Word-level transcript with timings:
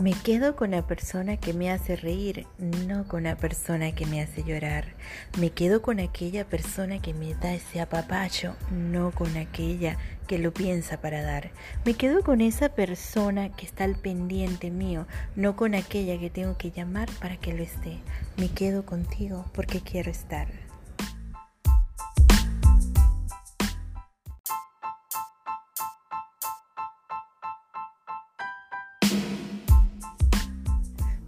Me 0.00 0.14
quedo 0.14 0.56
con 0.56 0.70
la 0.70 0.86
persona 0.86 1.36
que 1.36 1.52
me 1.52 1.70
hace 1.70 1.94
reír, 1.94 2.46
no 2.58 3.06
con 3.06 3.24
la 3.24 3.36
persona 3.36 3.92
que 3.92 4.06
me 4.06 4.22
hace 4.22 4.42
llorar. 4.42 4.94
Me 5.38 5.50
quedo 5.50 5.82
con 5.82 6.00
aquella 6.00 6.46
persona 6.46 7.02
que 7.02 7.12
me 7.12 7.34
da 7.34 7.52
ese 7.52 7.82
apapacho, 7.82 8.56
no 8.70 9.10
con 9.10 9.36
aquella 9.36 9.98
que 10.26 10.38
lo 10.38 10.54
piensa 10.54 11.02
para 11.02 11.20
dar. 11.20 11.50
Me 11.84 11.92
quedo 11.92 12.22
con 12.22 12.40
esa 12.40 12.70
persona 12.70 13.54
que 13.54 13.66
está 13.66 13.84
al 13.84 13.96
pendiente 13.96 14.70
mío, 14.70 15.06
no 15.36 15.54
con 15.54 15.74
aquella 15.74 16.18
que 16.18 16.30
tengo 16.30 16.56
que 16.56 16.70
llamar 16.70 17.10
para 17.20 17.36
que 17.36 17.52
lo 17.52 17.62
esté. 17.62 17.98
Me 18.38 18.48
quedo 18.48 18.86
contigo 18.86 19.44
porque 19.52 19.82
quiero 19.82 20.10
estar. 20.10 20.48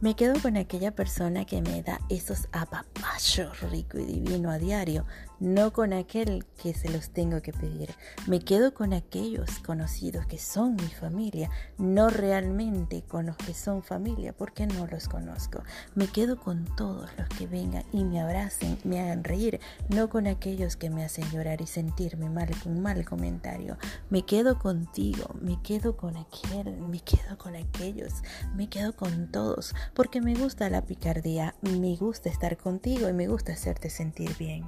Me 0.03 0.17
quedo 0.17 0.35
con 0.43 0.57
aquella 0.57 0.91
persona 0.91 1.45
que 1.45 1.63
me 1.63 1.81
da 1.81 2.01
esos 2.09 2.49
apapachos 2.51 3.61
rico 3.71 4.01
y 4.01 4.05
divino 4.05 4.51
a 4.51 4.59
diario, 4.59 5.07
no 5.43 5.73
con 5.73 5.93
aquel 5.93 6.47
que 6.63 6.73
se 6.73 6.89
los 6.89 7.11
tengo 7.11 7.43
que 7.43 7.53
pedir. 7.53 7.91
Me 8.29 8.39
quedo 8.39 8.75
con 8.75 8.93
aquellos 8.93 9.59
conocidos 9.59 10.25
que 10.27 10.39
son 10.39 10.77
mi 10.77 10.87
familia, 10.87 11.51
no 11.79 12.11
realmente 12.11 13.03
con 13.03 13.27
los 13.27 13.37
que 13.37 13.53
son 13.53 13.83
familia, 13.83 14.33
porque 14.33 14.69
no 14.69 14.87
los 14.87 15.09
conozco. 15.09 15.65
Me 15.97 16.07
quedo 16.07 16.39
con 16.39 16.65
todos 16.77 17.11
los 17.19 17.29
que 17.31 17.49
vengan 17.49 17.83
y 17.93 18.05
me 18.05 18.21
abracen, 18.21 18.79
me 18.85 19.01
hagan 19.01 19.25
reír, 19.25 19.59
no 19.89 20.09
con 20.09 20.29
aquellos 20.29 20.77
que 20.77 20.91
me 20.91 21.05
hacen 21.05 21.29
llorar 21.33 21.61
y 21.61 21.67
sentirme 21.67 22.31
mal 22.31 22.49
con 22.63 22.77
un 22.77 22.83
mal 22.83 23.05
comentario. 23.05 23.79
Me 24.11 24.23
quedo 24.25 24.61
contigo, 24.61 25.35
me 25.41 25.61
quedo 25.61 25.97
con 25.97 26.17
aquel, 26.17 26.79
me 26.79 27.01
quedo 27.01 27.37
con 27.37 27.57
aquellos, 27.57 28.23
me 28.55 28.69
quedo 28.69 28.95
con 28.95 29.33
todos 29.33 29.75
porque 29.93 30.21
me 30.21 30.37
gusta 30.37 30.71
la 30.71 30.85
picardía, 30.85 31.57
me 31.63 31.97
gusta 31.97 32.29
estar 32.29 32.57
contigo 32.57 33.09
y 33.09 33.13
me 33.13 33.27
gusta 33.27 33.55
hacerte 33.55 33.91
sentir 33.91 34.37
bien. 34.39 34.65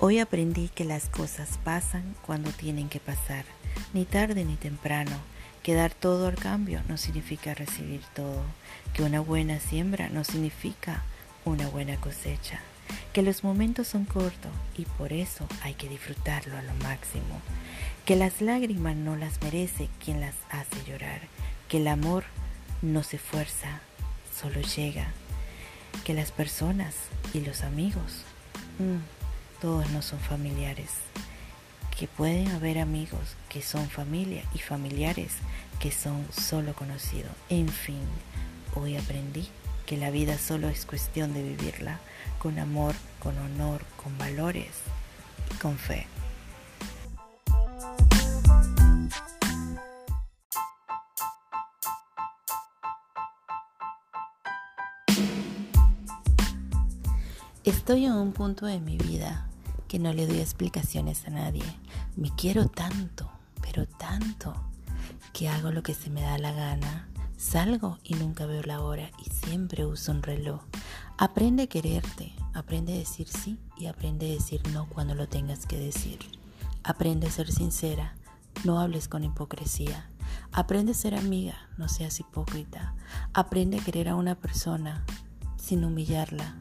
Hoy 0.00 0.20
aprendí 0.20 0.68
que 0.68 0.84
las 0.84 1.08
cosas 1.08 1.58
pasan 1.64 2.14
cuando 2.24 2.50
tienen 2.52 2.88
que 2.88 3.00
pasar, 3.00 3.44
ni 3.92 4.04
tarde 4.04 4.44
ni 4.44 4.54
temprano. 4.54 5.16
Que 5.62 5.74
dar 5.74 5.92
todo 5.92 6.28
al 6.28 6.36
cambio 6.36 6.82
no 6.88 6.96
significa 6.96 7.52
recibir 7.52 8.00
todo. 8.14 8.42
Que 8.94 9.02
una 9.02 9.20
buena 9.20 9.58
siembra 9.58 10.08
no 10.08 10.22
significa 10.24 11.02
una 11.44 11.68
buena 11.68 11.96
cosecha 11.96 12.60
que 13.12 13.22
los 13.22 13.42
momentos 13.42 13.88
son 13.88 14.04
cortos 14.04 14.52
y 14.76 14.84
por 14.84 15.12
eso 15.12 15.46
hay 15.62 15.74
que 15.74 15.88
disfrutarlo 15.88 16.56
a 16.56 16.62
lo 16.62 16.74
máximo, 16.74 17.40
que 18.08 18.16
las 18.16 18.40
lágrimas 18.40 18.96
no 18.96 19.16
las 19.16 19.38
merece 19.42 19.90
quien 20.02 20.22
las 20.22 20.34
hace 20.48 20.82
llorar, 20.90 21.20
que 21.68 21.76
el 21.76 21.88
amor 21.88 22.24
no 22.80 23.02
se 23.02 23.18
fuerza, 23.18 23.82
solo 24.34 24.62
llega, 24.62 25.08
que 26.06 26.14
las 26.14 26.32
personas 26.32 26.94
y 27.34 27.40
los 27.40 27.64
amigos, 27.64 28.22
mm, 28.78 29.60
todos 29.60 29.90
no 29.90 30.00
son 30.00 30.18
familiares, 30.20 30.88
que 31.98 32.08
pueden 32.08 32.48
haber 32.52 32.78
amigos 32.78 33.36
que 33.50 33.60
son 33.60 33.90
familia 33.90 34.42
y 34.54 34.58
familiares 34.58 35.34
que 35.78 35.92
son 35.92 36.26
solo 36.32 36.72
conocidos. 36.72 37.32
En 37.50 37.68
fin, 37.68 38.00
hoy 38.74 38.96
aprendí 38.96 39.46
que 39.84 39.98
la 39.98 40.10
vida 40.10 40.38
solo 40.38 40.70
es 40.70 40.86
cuestión 40.86 41.34
de 41.34 41.42
vivirla 41.42 42.00
con 42.38 42.58
amor, 42.58 42.94
con 43.18 43.36
honor, 43.36 43.84
con 44.02 44.16
valores 44.16 44.72
y 45.54 45.58
con 45.58 45.76
fe. 45.76 46.06
Estoy 57.68 58.06
en 58.06 58.12
un 58.12 58.32
punto 58.32 58.64
de 58.64 58.80
mi 58.80 58.96
vida 58.96 59.46
que 59.88 59.98
no 59.98 60.14
le 60.14 60.26
doy 60.26 60.38
explicaciones 60.38 61.26
a 61.26 61.30
nadie. 61.30 61.64
Me 62.16 62.34
quiero 62.34 62.66
tanto, 62.66 63.30
pero 63.60 63.86
tanto, 63.86 64.54
que 65.34 65.50
hago 65.50 65.70
lo 65.70 65.82
que 65.82 65.92
se 65.92 66.08
me 66.08 66.22
da 66.22 66.38
la 66.38 66.52
gana 66.52 67.08
Salgo 67.36 67.98
y 68.02 68.14
nunca 68.14 68.46
veo 68.46 68.62
la 68.62 68.80
hora 68.80 69.10
y 69.22 69.28
siempre 69.28 69.84
uso 69.84 70.12
un 70.12 70.22
reloj. 70.22 70.62
Aprende 71.18 71.64
a 71.64 71.66
quererte, 71.66 72.32
aprende 72.54 72.94
a 72.94 72.96
decir 72.96 73.28
sí 73.28 73.58
y 73.76 73.84
aprende 73.84 74.30
a 74.30 74.34
decir 74.34 74.62
no 74.72 74.88
cuando 74.88 75.14
lo 75.14 75.28
tengas 75.28 75.66
que 75.66 75.78
decir. 75.78 76.20
Aprende 76.84 77.26
a 77.26 77.30
ser 77.30 77.52
sincera, 77.52 78.16
no 78.64 78.80
hables 78.80 79.08
con 79.08 79.24
hipocresía. 79.24 80.08
Aprende 80.52 80.92
a 80.92 80.94
ser 80.94 81.14
amiga, 81.14 81.68
no 81.76 81.90
seas 81.90 82.18
hipócrita. 82.18 82.94
Aprende 83.34 83.78
a 83.78 83.84
querer 83.84 84.08
a 84.08 84.16
una 84.16 84.36
persona 84.36 85.04
sin 85.58 85.84
humillarla. 85.84 86.56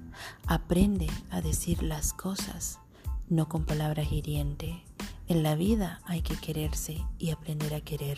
Aprende 0.45 1.07
a 1.29 1.41
decir 1.41 1.83
las 1.83 2.11
cosas, 2.11 2.79
no 3.29 3.47
con 3.47 3.65
palabras 3.65 4.11
hirientes. 4.11 4.75
En 5.27 5.43
la 5.43 5.55
vida 5.55 6.01
hay 6.05 6.21
que 6.21 6.35
quererse 6.35 7.05
y 7.17 7.31
aprender 7.31 7.73
a 7.73 7.81
querer. 7.81 8.17